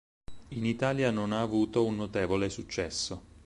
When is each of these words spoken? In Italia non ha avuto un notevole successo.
In 0.47 0.65
Italia 0.65 1.11
non 1.11 1.31
ha 1.31 1.41
avuto 1.41 1.85
un 1.85 1.95
notevole 1.97 2.49
successo. 2.49 3.21